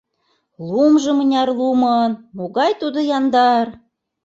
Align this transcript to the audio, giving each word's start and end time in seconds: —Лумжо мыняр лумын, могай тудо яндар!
—Лумжо 0.69 1.11
мыняр 1.17 1.49
лумын, 1.59 2.11
могай 2.37 2.71
тудо 2.81 2.99
яндар! 3.17 3.67